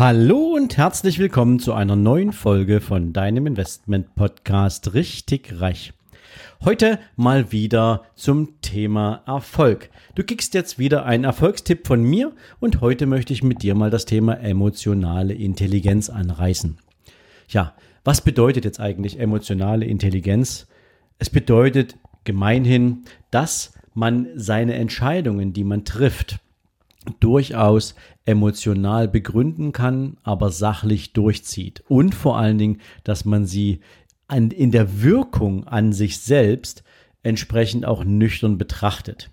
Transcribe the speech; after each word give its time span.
Hallo 0.00 0.54
und 0.54 0.78
herzlich 0.78 1.18
willkommen 1.18 1.58
zu 1.58 1.74
einer 1.74 1.94
neuen 1.94 2.32
Folge 2.32 2.80
von 2.80 3.12
deinem 3.12 3.46
Investment 3.46 4.14
Podcast 4.14 4.94
Richtig 4.94 5.60
Reich. 5.60 5.92
Heute 6.64 6.98
mal 7.16 7.52
wieder 7.52 8.04
zum 8.14 8.62
Thema 8.62 9.22
Erfolg. 9.26 9.90
Du 10.14 10.24
kriegst 10.24 10.54
jetzt 10.54 10.78
wieder 10.78 11.04
einen 11.04 11.24
Erfolgstipp 11.24 11.86
von 11.86 12.02
mir 12.02 12.32
und 12.60 12.80
heute 12.80 13.04
möchte 13.04 13.34
ich 13.34 13.42
mit 13.42 13.62
dir 13.62 13.74
mal 13.74 13.90
das 13.90 14.06
Thema 14.06 14.40
emotionale 14.40 15.34
Intelligenz 15.34 16.08
anreißen. 16.08 16.78
Ja, 17.50 17.74
was 18.02 18.22
bedeutet 18.22 18.64
jetzt 18.64 18.80
eigentlich 18.80 19.20
emotionale 19.20 19.84
Intelligenz? 19.84 20.66
Es 21.18 21.28
bedeutet 21.28 21.98
gemeinhin, 22.24 23.04
dass 23.30 23.74
man 23.92 24.28
seine 24.34 24.76
Entscheidungen, 24.76 25.52
die 25.52 25.64
man 25.64 25.84
trifft, 25.84 26.40
durchaus 27.20 27.94
emotional 28.24 29.08
begründen 29.08 29.72
kann, 29.72 30.18
aber 30.22 30.50
sachlich 30.50 31.12
durchzieht. 31.12 31.82
Und 31.88 32.14
vor 32.14 32.38
allen 32.38 32.58
Dingen, 32.58 32.80
dass 33.04 33.24
man 33.24 33.46
sie 33.46 33.80
an, 34.28 34.50
in 34.50 34.70
der 34.70 35.02
Wirkung 35.02 35.66
an 35.66 35.92
sich 35.92 36.18
selbst 36.18 36.84
entsprechend 37.22 37.86
auch 37.86 38.04
nüchtern 38.04 38.58
betrachtet. 38.58 39.30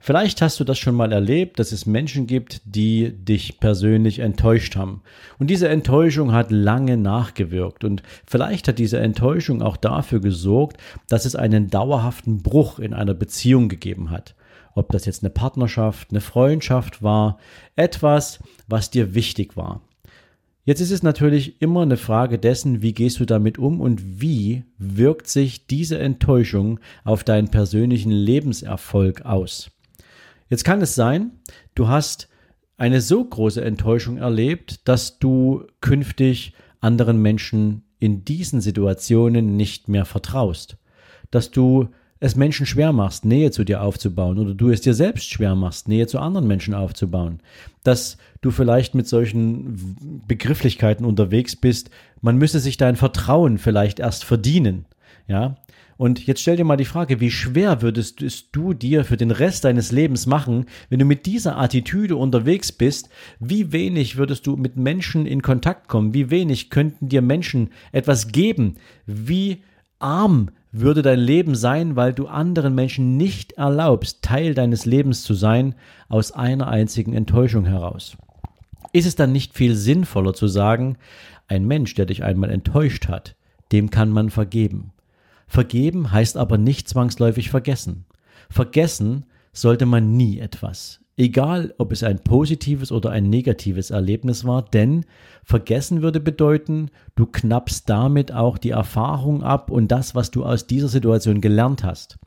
Vielleicht 0.00 0.40
hast 0.40 0.58
du 0.58 0.64
das 0.64 0.78
schon 0.78 0.94
mal 0.94 1.12
erlebt, 1.12 1.58
dass 1.58 1.72
es 1.72 1.84
Menschen 1.84 2.26
gibt, 2.26 2.62
die 2.64 3.12
dich 3.12 3.60
persönlich 3.60 4.20
enttäuscht 4.20 4.76
haben. 4.76 5.02
Und 5.38 5.50
diese 5.50 5.68
Enttäuschung 5.68 6.32
hat 6.32 6.50
lange 6.50 6.96
nachgewirkt. 6.96 7.84
Und 7.84 8.02
vielleicht 8.26 8.68
hat 8.68 8.78
diese 8.78 8.98
Enttäuschung 8.98 9.60
auch 9.60 9.76
dafür 9.76 10.20
gesorgt, 10.20 10.78
dass 11.08 11.26
es 11.26 11.36
einen 11.36 11.68
dauerhaften 11.68 12.42
Bruch 12.42 12.78
in 12.78 12.94
einer 12.94 13.14
Beziehung 13.14 13.68
gegeben 13.68 14.10
hat 14.10 14.34
ob 14.78 14.92
das 14.92 15.04
jetzt 15.04 15.22
eine 15.22 15.30
Partnerschaft, 15.30 16.10
eine 16.10 16.20
Freundschaft 16.20 17.02
war, 17.02 17.38
etwas, 17.76 18.38
was 18.66 18.90
dir 18.90 19.14
wichtig 19.14 19.56
war. 19.56 19.82
Jetzt 20.64 20.80
ist 20.80 20.90
es 20.90 21.02
natürlich 21.02 21.62
immer 21.62 21.80
eine 21.80 21.96
Frage 21.96 22.38
dessen, 22.38 22.82
wie 22.82 22.92
gehst 22.92 23.20
du 23.20 23.24
damit 23.24 23.58
um 23.58 23.80
und 23.80 24.20
wie 24.20 24.64
wirkt 24.76 25.26
sich 25.26 25.66
diese 25.66 25.98
Enttäuschung 25.98 26.78
auf 27.04 27.24
deinen 27.24 27.48
persönlichen 27.48 28.12
Lebenserfolg 28.12 29.22
aus. 29.22 29.70
Jetzt 30.50 30.64
kann 30.64 30.82
es 30.82 30.94
sein, 30.94 31.32
du 31.74 31.88
hast 31.88 32.28
eine 32.76 33.00
so 33.00 33.24
große 33.24 33.64
Enttäuschung 33.64 34.18
erlebt, 34.18 34.86
dass 34.86 35.18
du 35.18 35.64
künftig 35.80 36.52
anderen 36.80 37.20
Menschen 37.20 37.84
in 37.98 38.24
diesen 38.24 38.60
Situationen 38.60 39.56
nicht 39.56 39.88
mehr 39.88 40.04
vertraust, 40.04 40.76
dass 41.30 41.50
du 41.50 41.88
es 42.20 42.36
Menschen 42.36 42.66
schwer 42.66 42.92
machst, 42.92 43.24
Nähe 43.24 43.50
zu 43.50 43.64
dir 43.64 43.82
aufzubauen 43.82 44.38
oder 44.38 44.54
du 44.54 44.70
es 44.70 44.80
dir 44.80 44.94
selbst 44.94 45.30
schwer 45.30 45.54
machst, 45.54 45.88
Nähe 45.88 46.06
zu 46.06 46.18
anderen 46.18 46.46
Menschen 46.46 46.74
aufzubauen, 46.74 47.40
dass 47.84 48.16
du 48.40 48.50
vielleicht 48.50 48.94
mit 48.94 49.06
solchen 49.06 50.22
Begrifflichkeiten 50.26 51.06
unterwegs 51.06 51.56
bist, 51.56 51.90
man 52.20 52.36
müsse 52.36 52.60
sich 52.60 52.76
dein 52.76 52.96
Vertrauen 52.96 53.58
vielleicht 53.58 54.00
erst 54.00 54.24
verdienen, 54.24 54.86
ja? 55.26 55.56
Und 55.98 56.24
jetzt 56.28 56.40
stell 56.40 56.56
dir 56.56 56.64
mal 56.64 56.76
die 56.76 56.84
Frage, 56.84 57.18
wie 57.18 57.30
schwer 57.32 57.82
würdest 57.82 58.22
du 58.52 58.72
dir 58.72 59.04
für 59.04 59.16
den 59.16 59.32
Rest 59.32 59.64
deines 59.64 59.90
Lebens 59.90 60.26
machen, 60.26 60.66
wenn 60.90 61.00
du 61.00 61.04
mit 61.04 61.26
dieser 61.26 61.58
Attitüde 61.58 62.14
unterwegs 62.14 62.70
bist? 62.70 63.08
Wie 63.40 63.72
wenig 63.72 64.16
würdest 64.16 64.46
du 64.46 64.56
mit 64.56 64.76
Menschen 64.76 65.26
in 65.26 65.42
Kontakt 65.42 65.88
kommen? 65.88 66.14
Wie 66.14 66.30
wenig 66.30 66.70
könnten 66.70 67.08
dir 67.08 67.20
Menschen 67.20 67.70
etwas 67.90 68.28
geben? 68.28 68.76
Wie 69.06 69.64
arm 69.98 70.50
würde 70.80 71.02
dein 71.02 71.18
Leben 71.18 71.54
sein, 71.54 71.96
weil 71.96 72.12
du 72.12 72.26
anderen 72.26 72.74
Menschen 72.74 73.16
nicht 73.16 73.52
erlaubst, 73.52 74.22
Teil 74.22 74.54
deines 74.54 74.86
Lebens 74.86 75.22
zu 75.22 75.34
sein, 75.34 75.74
aus 76.08 76.32
einer 76.32 76.68
einzigen 76.68 77.14
Enttäuschung 77.14 77.64
heraus. 77.64 78.16
Ist 78.92 79.06
es 79.06 79.16
dann 79.16 79.32
nicht 79.32 79.54
viel 79.54 79.74
sinnvoller 79.74 80.34
zu 80.34 80.46
sagen, 80.46 80.96
ein 81.46 81.66
Mensch, 81.66 81.94
der 81.94 82.06
dich 82.06 82.24
einmal 82.24 82.50
enttäuscht 82.50 83.08
hat, 83.08 83.36
dem 83.72 83.90
kann 83.90 84.10
man 84.10 84.30
vergeben. 84.30 84.92
Vergeben 85.46 86.12
heißt 86.12 86.36
aber 86.36 86.58
nicht 86.58 86.88
zwangsläufig 86.88 87.50
vergessen. 87.50 88.04
Vergessen 88.50 89.24
sollte 89.52 89.86
man 89.86 90.16
nie 90.16 90.38
etwas 90.38 91.00
egal 91.18 91.74
ob 91.78 91.92
es 91.92 92.02
ein 92.02 92.20
positives 92.20 92.92
oder 92.92 93.10
ein 93.10 93.28
negatives 93.28 93.90
Erlebnis 93.90 94.44
war, 94.44 94.62
denn 94.62 95.04
vergessen 95.44 96.00
würde 96.00 96.20
bedeuten, 96.20 96.90
du 97.16 97.26
knappst 97.26 97.88
damit 97.90 98.32
auch 98.32 98.56
die 98.56 98.70
Erfahrung 98.70 99.42
ab 99.42 99.70
und 99.70 99.88
das, 99.88 100.14
was 100.14 100.30
du 100.30 100.44
aus 100.44 100.66
dieser 100.66 100.88
Situation 100.88 101.40
gelernt 101.40 101.84
hast. 101.84 102.18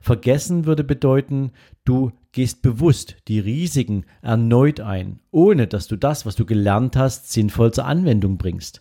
Vergessen 0.00 0.64
würde 0.64 0.82
bedeuten, 0.82 1.52
du 1.84 2.12
gehst 2.32 2.62
bewusst 2.62 3.16
die 3.28 3.38
Risiken 3.38 4.06
erneut 4.22 4.80
ein, 4.80 5.20
ohne 5.30 5.66
dass 5.66 5.86
du 5.86 5.96
das, 5.96 6.24
was 6.24 6.36
du 6.36 6.46
gelernt 6.46 6.96
hast, 6.96 7.30
sinnvoll 7.30 7.72
zur 7.72 7.84
Anwendung 7.84 8.38
bringst. 8.38 8.80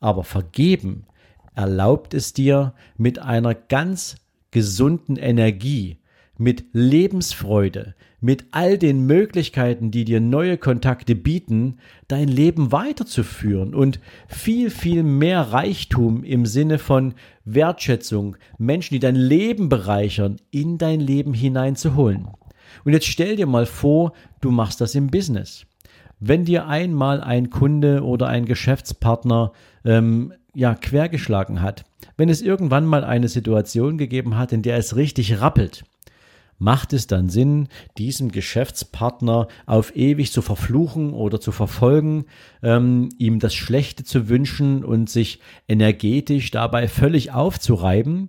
Aber 0.00 0.24
vergeben 0.24 1.04
erlaubt 1.54 2.14
es 2.14 2.32
dir 2.32 2.72
mit 2.96 3.18
einer 3.18 3.54
ganz 3.54 4.16
gesunden 4.50 5.16
Energie, 5.16 5.98
mit 6.38 6.64
Lebensfreude, 6.72 7.94
mit 8.20 8.46
all 8.52 8.78
den 8.78 9.06
Möglichkeiten, 9.06 9.90
die 9.90 10.04
dir 10.04 10.20
neue 10.20 10.56
Kontakte 10.56 11.14
bieten, 11.14 11.78
dein 12.08 12.28
Leben 12.28 12.72
weiterzuführen 12.72 13.74
und 13.74 14.00
viel, 14.28 14.70
viel 14.70 15.02
mehr 15.02 15.40
Reichtum 15.40 16.24
im 16.24 16.46
Sinne 16.46 16.78
von 16.78 17.14
Wertschätzung, 17.44 18.36
Menschen, 18.58 18.94
die 18.94 19.00
dein 19.00 19.16
Leben 19.16 19.68
bereichern, 19.68 20.36
in 20.50 20.78
dein 20.78 21.00
Leben 21.00 21.34
hineinzuholen. 21.34 22.28
Und 22.84 22.92
jetzt 22.92 23.06
stell 23.06 23.36
dir 23.36 23.46
mal 23.46 23.66
vor, 23.66 24.12
du 24.40 24.50
machst 24.50 24.80
das 24.80 24.94
im 24.94 25.08
Business. 25.08 25.66
Wenn 26.20 26.44
dir 26.44 26.68
einmal 26.68 27.20
ein 27.20 27.50
Kunde 27.50 28.04
oder 28.04 28.28
ein 28.28 28.46
Geschäftspartner 28.46 29.52
ähm, 29.84 30.32
ja 30.54 30.74
quergeschlagen 30.74 31.60
hat, 31.60 31.84
wenn 32.16 32.28
es 32.28 32.42
irgendwann 32.42 32.86
mal 32.86 33.04
eine 33.04 33.28
Situation 33.28 33.98
gegeben 33.98 34.36
hat, 34.36 34.52
in 34.52 34.62
der 34.62 34.76
es 34.76 34.94
richtig 34.94 35.40
rappelt, 35.40 35.84
macht 36.62 36.92
es 36.92 37.08
dann 37.08 37.28
Sinn, 37.28 37.68
diesem 37.98 38.30
Geschäftspartner 38.30 39.48
auf 39.66 39.96
ewig 39.96 40.30
zu 40.30 40.42
verfluchen 40.42 41.12
oder 41.12 41.40
zu 41.40 41.50
verfolgen, 41.50 42.26
ähm, 42.62 43.08
ihm 43.18 43.40
das 43.40 43.52
Schlechte 43.52 44.04
zu 44.04 44.28
wünschen 44.28 44.84
und 44.84 45.10
sich 45.10 45.40
energetisch 45.66 46.52
dabei 46.52 46.86
völlig 46.86 47.32
aufzureiben? 47.32 48.28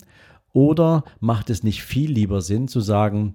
Oder 0.52 1.04
macht 1.20 1.52
es 1.52 1.64
nicht 1.64 1.84
viel 1.84 2.12
lieber 2.12 2.42
Sinn 2.42 2.68
zu 2.68 2.82
sagen, 2.82 3.34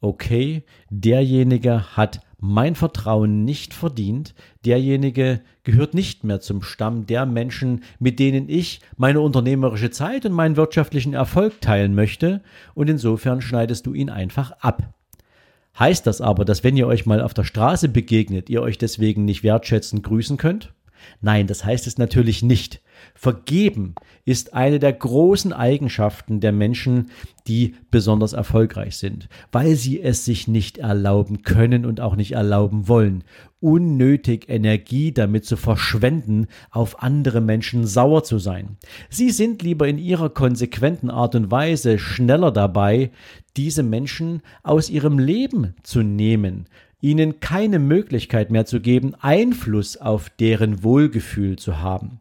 okay, 0.00 0.64
derjenige 0.90 1.96
hat 1.96 2.20
mein 2.40 2.74
Vertrauen 2.74 3.44
nicht 3.44 3.74
verdient, 3.74 4.34
derjenige 4.64 5.40
gehört 5.62 5.94
nicht 5.94 6.24
mehr 6.24 6.40
zum 6.40 6.62
Stamm 6.62 7.06
der 7.06 7.26
Menschen, 7.26 7.84
mit 7.98 8.18
denen 8.18 8.48
ich 8.48 8.80
meine 8.96 9.20
unternehmerische 9.20 9.90
Zeit 9.90 10.24
und 10.26 10.32
meinen 10.32 10.56
wirtschaftlichen 10.56 11.12
Erfolg 11.14 11.60
teilen 11.60 11.94
möchte, 11.94 12.42
und 12.74 12.88
insofern 12.88 13.42
schneidest 13.42 13.86
du 13.86 13.94
ihn 13.94 14.10
einfach 14.10 14.52
ab. 14.60 14.94
Heißt 15.78 16.06
das 16.06 16.20
aber, 16.20 16.44
dass 16.44 16.64
wenn 16.64 16.76
ihr 16.76 16.86
euch 16.86 17.06
mal 17.06 17.20
auf 17.20 17.34
der 17.34 17.44
Straße 17.44 17.88
begegnet, 17.88 18.50
ihr 18.50 18.62
euch 18.62 18.78
deswegen 18.78 19.24
nicht 19.24 19.42
wertschätzend 19.42 20.02
grüßen 20.02 20.36
könnt? 20.36 20.72
Nein, 21.20 21.46
das 21.46 21.64
heißt 21.64 21.86
es 21.86 21.98
natürlich 21.98 22.42
nicht. 22.42 22.80
Vergeben 23.14 23.94
ist 24.24 24.54
eine 24.54 24.78
der 24.78 24.92
großen 24.92 25.52
Eigenschaften 25.52 26.40
der 26.40 26.52
Menschen, 26.52 27.10
die 27.46 27.74
besonders 27.90 28.32
erfolgreich 28.32 28.96
sind, 28.96 29.28
weil 29.52 29.74
sie 29.76 30.00
es 30.00 30.24
sich 30.24 30.48
nicht 30.48 30.78
erlauben 30.78 31.42
können 31.42 31.86
und 31.86 32.00
auch 32.00 32.16
nicht 32.16 32.32
erlauben 32.32 32.88
wollen, 32.88 33.24
unnötig 33.60 34.48
Energie 34.48 35.12
damit 35.12 35.44
zu 35.44 35.56
verschwenden, 35.56 36.46
auf 36.70 37.02
andere 37.02 37.40
Menschen 37.40 37.86
sauer 37.86 38.22
zu 38.24 38.38
sein. 38.38 38.76
Sie 39.08 39.30
sind 39.30 39.62
lieber 39.62 39.88
in 39.88 39.98
ihrer 39.98 40.30
konsequenten 40.30 41.10
Art 41.10 41.34
und 41.34 41.50
Weise 41.50 41.98
schneller 41.98 42.52
dabei, 42.52 43.10
diese 43.56 43.82
Menschen 43.82 44.42
aus 44.62 44.88
ihrem 44.90 45.18
Leben 45.18 45.74
zu 45.82 46.02
nehmen, 46.02 46.66
ihnen 47.00 47.40
keine 47.40 47.78
Möglichkeit 47.78 48.50
mehr 48.50 48.66
zu 48.66 48.80
geben, 48.80 49.14
Einfluss 49.20 49.96
auf 49.96 50.30
deren 50.30 50.82
Wohlgefühl 50.82 51.56
zu 51.56 51.80
haben. 51.80 52.20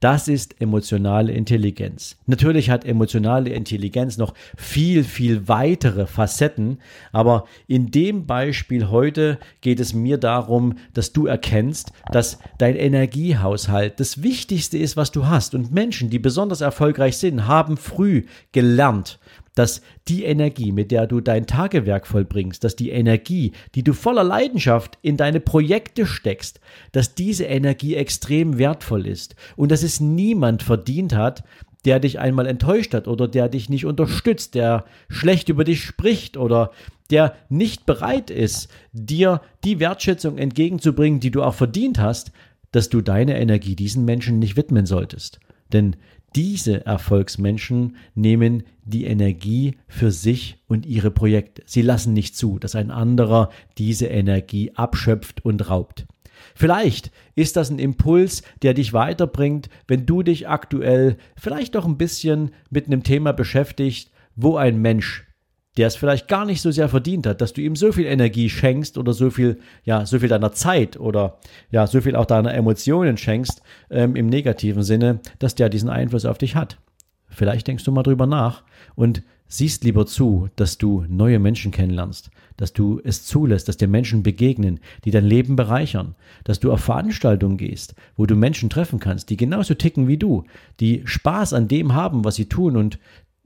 Das 0.00 0.28
ist 0.28 0.60
emotionale 0.60 1.32
Intelligenz. 1.32 2.16
Natürlich 2.26 2.70
hat 2.70 2.84
emotionale 2.84 3.50
Intelligenz 3.50 4.18
noch 4.18 4.34
viel, 4.56 5.04
viel 5.04 5.48
weitere 5.48 6.06
Facetten, 6.06 6.78
aber 7.12 7.44
in 7.66 7.90
dem 7.90 8.26
Beispiel 8.26 8.88
heute 8.88 9.38
geht 9.60 9.80
es 9.80 9.94
mir 9.94 10.18
darum, 10.18 10.76
dass 10.94 11.12
du 11.12 11.26
erkennst, 11.26 11.92
dass 12.12 12.38
dein 12.58 12.76
Energiehaushalt 12.76 14.00
das 14.00 14.22
Wichtigste 14.22 14.78
ist, 14.78 14.96
was 14.96 15.12
du 15.12 15.26
hast. 15.26 15.54
Und 15.54 15.72
Menschen, 15.72 16.10
die 16.10 16.18
besonders 16.18 16.60
erfolgreich 16.60 17.16
sind, 17.18 17.46
haben 17.46 17.76
früh 17.76 18.24
gelernt, 18.52 19.18
dass 19.54 19.82
die 20.08 20.24
Energie, 20.24 20.72
mit 20.72 20.90
der 20.90 21.06
du 21.06 21.20
dein 21.20 21.46
Tagewerk 21.46 22.06
vollbringst, 22.06 22.62
dass 22.62 22.76
die 22.76 22.90
Energie, 22.90 23.52
die 23.74 23.82
du 23.82 23.92
voller 23.92 24.24
Leidenschaft 24.24 24.98
in 25.02 25.16
deine 25.16 25.40
Projekte 25.40 26.06
steckst, 26.06 26.60
dass 26.92 27.14
diese 27.14 27.44
Energie 27.44 27.96
extrem 27.96 28.58
wertvoll 28.58 29.06
ist 29.06 29.34
und 29.56 29.70
dass 29.72 29.82
es 29.82 30.00
niemand 30.00 30.62
verdient 30.62 31.14
hat, 31.14 31.44
der 31.84 31.98
dich 31.98 32.18
einmal 32.18 32.46
enttäuscht 32.46 32.94
hat 32.94 33.08
oder 33.08 33.26
der 33.26 33.48
dich 33.48 33.68
nicht 33.68 33.86
unterstützt, 33.86 34.54
der 34.54 34.84
schlecht 35.08 35.48
über 35.48 35.64
dich 35.64 35.82
spricht 35.82 36.36
oder 36.36 36.70
der 37.10 37.34
nicht 37.48 37.86
bereit 37.86 38.30
ist, 38.30 38.68
dir 38.92 39.40
die 39.64 39.80
Wertschätzung 39.80 40.38
entgegenzubringen, 40.38 41.20
die 41.20 41.30
du 41.30 41.42
auch 41.42 41.54
verdient 41.54 41.98
hast, 41.98 42.32
dass 42.70 42.88
du 42.88 43.00
deine 43.00 43.40
Energie 43.40 43.74
diesen 43.74 44.04
Menschen 44.04 44.38
nicht 44.38 44.56
widmen 44.56 44.86
solltest. 44.86 45.40
Denn 45.72 45.96
diese 46.34 46.86
Erfolgsmenschen 46.86 47.96
nehmen 48.14 48.62
die 48.84 49.04
Energie 49.04 49.76
für 49.88 50.10
sich 50.10 50.58
und 50.68 50.86
ihre 50.86 51.10
Projekte. 51.10 51.62
Sie 51.66 51.82
lassen 51.82 52.12
nicht 52.12 52.36
zu, 52.36 52.58
dass 52.58 52.74
ein 52.74 52.90
anderer 52.90 53.50
diese 53.78 54.06
Energie 54.06 54.72
abschöpft 54.74 55.44
und 55.44 55.68
raubt. 55.68 56.06
Vielleicht 56.54 57.10
ist 57.34 57.56
das 57.56 57.70
ein 57.70 57.78
Impuls, 57.78 58.42
der 58.62 58.74
dich 58.74 58.92
weiterbringt, 58.92 59.68
wenn 59.86 60.06
du 60.06 60.22
dich 60.22 60.48
aktuell 60.48 61.16
vielleicht 61.36 61.74
doch 61.74 61.84
ein 61.84 61.98
bisschen 61.98 62.52
mit 62.70 62.86
einem 62.86 63.02
Thema 63.02 63.32
beschäftigt, 63.32 64.10
wo 64.36 64.56
ein 64.56 64.80
Mensch 64.80 65.26
der 65.76 65.86
es 65.86 65.96
vielleicht 65.96 66.28
gar 66.28 66.44
nicht 66.44 66.62
so 66.62 66.70
sehr 66.70 66.88
verdient 66.88 67.26
hat, 67.26 67.40
dass 67.40 67.52
du 67.52 67.60
ihm 67.60 67.76
so 67.76 67.92
viel 67.92 68.06
Energie 68.06 68.50
schenkst 68.50 68.98
oder 68.98 69.12
so 69.12 69.30
viel, 69.30 69.60
ja, 69.84 70.04
so 70.04 70.18
viel 70.18 70.28
deiner 70.28 70.52
Zeit 70.52 70.98
oder 70.98 71.38
ja, 71.70 71.86
so 71.86 72.00
viel 72.00 72.16
auch 72.16 72.26
deiner 72.26 72.54
Emotionen 72.54 73.16
schenkst, 73.16 73.62
ähm, 73.90 74.16
im 74.16 74.26
negativen 74.26 74.82
Sinne, 74.82 75.20
dass 75.38 75.54
der 75.54 75.68
diesen 75.68 75.88
Einfluss 75.88 76.24
auf 76.24 76.38
dich 76.38 76.56
hat. 76.56 76.78
Vielleicht 77.28 77.68
denkst 77.68 77.84
du 77.84 77.92
mal 77.92 78.02
drüber 78.02 78.26
nach 78.26 78.64
und 78.96 79.22
siehst 79.46 79.84
lieber 79.84 80.06
zu, 80.06 80.48
dass 80.56 80.78
du 80.78 81.04
neue 81.08 81.38
Menschen 81.38 81.72
kennenlernst, 81.72 82.30
dass 82.56 82.72
du 82.72 83.00
es 83.02 83.24
zulässt, 83.24 83.68
dass 83.68 83.76
dir 83.76 83.88
Menschen 83.88 84.22
begegnen, 84.22 84.80
die 85.04 85.10
dein 85.10 85.24
Leben 85.24 85.56
bereichern, 85.56 86.14
dass 86.44 86.60
du 86.60 86.72
auf 86.72 86.80
Veranstaltungen 86.80 87.56
gehst, 87.56 87.94
wo 88.16 88.26
du 88.26 88.36
Menschen 88.36 88.70
treffen 88.70 89.00
kannst, 89.00 89.28
die 89.30 89.36
genauso 89.36 89.74
ticken 89.74 90.08
wie 90.08 90.18
du, 90.18 90.44
die 90.78 91.02
Spaß 91.04 91.52
an 91.52 91.68
dem 91.68 91.94
haben, 91.94 92.24
was 92.24 92.36
sie 92.36 92.48
tun 92.48 92.76
und 92.76 92.98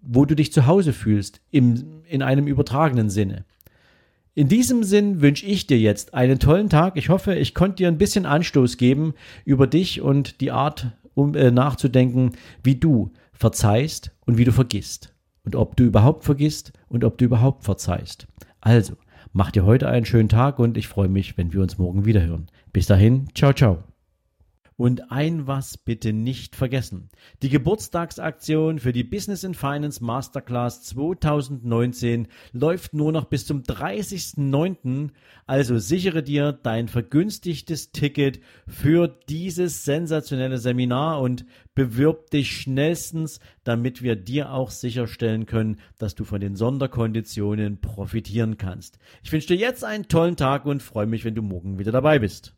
wo 0.06 0.24
du 0.24 0.34
dich 0.34 0.52
zu 0.52 0.66
Hause 0.66 0.92
fühlst, 0.92 1.40
im, 1.50 2.02
in 2.08 2.22
einem 2.22 2.46
übertragenen 2.46 3.10
Sinne. 3.10 3.44
In 4.34 4.48
diesem 4.48 4.82
Sinn 4.82 5.20
wünsche 5.20 5.46
ich 5.46 5.66
dir 5.66 5.78
jetzt 5.78 6.12
einen 6.12 6.40
tollen 6.40 6.68
Tag. 6.68 6.96
Ich 6.96 7.08
hoffe, 7.08 7.34
ich 7.34 7.54
konnte 7.54 7.76
dir 7.76 7.88
ein 7.88 7.98
bisschen 7.98 8.26
Anstoß 8.26 8.76
geben 8.76 9.14
über 9.44 9.68
dich 9.68 10.00
und 10.00 10.40
die 10.40 10.50
Art, 10.50 10.90
um 11.14 11.34
äh, 11.34 11.52
nachzudenken, 11.52 12.32
wie 12.62 12.74
du 12.74 13.12
verzeihst 13.32 14.10
und 14.26 14.36
wie 14.36 14.44
du 14.44 14.52
vergisst. 14.52 15.14
Und 15.44 15.54
ob 15.54 15.76
du 15.76 15.84
überhaupt 15.84 16.24
vergisst 16.24 16.72
und 16.88 17.04
ob 17.04 17.18
du 17.18 17.26
überhaupt 17.26 17.64
verzeihst. 17.64 18.26
Also, 18.60 18.94
mach 19.32 19.52
dir 19.52 19.64
heute 19.64 19.88
einen 19.88 20.06
schönen 20.06 20.28
Tag 20.28 20.58
und 20.58 20.76
ich 20.76 20.88
freue 20.88 21.08
mich, 21.08 21.36
wenn 21.36 21.52
wir 21.52 21.60
uns 21.60 21.78
morgen 21.78 22.04
wieder 22.04 22.22
hören. 22.22 22.46
Bis 22.72 22.86
dahin, 22.86 23.28
ciao, 23.34 23.52
ciao. 23.52 23.93
Und 24.76 25.12
ein 25.12 25.46
was 25.46 25.78
bitte 25.78 26.12
nicht 26.12 26.56
vergessen. 26.56 27.08
Die 27.42 27.48
Geburtstagsaktion 27.48 28.80
für 28.80 28.92
die 28.92 29.04
Business 29.04 29.44
in 29.44 29.54
Finance 29.54 30.02
Masterclass 30.02 30.82
2019 30.82 32.26
läuft 32.52 32.92
nur 32.92 33.12
noch 33.12 33.26
bis 33.26 33.46
zum 33.46 33.62
30.09. 33.62 35.10
Also 35.46 35.78
sichere 35.78 36.24
dir 36.24 36.52
dein 36.52 36.88
vergünstigtes 36.88 37.92
Ticket 37.92 38.40
für 38.66 39.06
dieses 39.28 39.84
sensationelle 39.84 40.58
Seminar 40.58 41.20
und 41.20 41.44
bewirb 41.76 42.30
dich 42.30 42.50
schnellstens, 42.56 43.38
damit 43.62 44.02
wir 44.02 44.16
dir 44.16 44.52
auch 44.52 44.70
sicherstellen 44.70 45.46
können, 45.46 45.78
dass 45.98 46.16
du 46.16 46.24
von 46.24 46.40
den 46.40 46.56
Sonderkonditionen 46.56 47.80
profitieren 47.80 48.58
kannst. 48.58 48.98
Ich 49.22 49.30
wünsche 49.30 49.48
dir 49.48 49.56
jetzt 49.56 49.84
einen 49.84 50.08
tollen 50.08 50.36
Tag 50.36 50.66
und 50.66 50.82
freue 50.82 51.06
mich, 51.06 51.24
wenn 51.24 51.36
du 51.36 51.42
morgen 51.42 51.78
wieder 51.78 51.92
dabei 51.92 52.18
bist. 52.18 52.54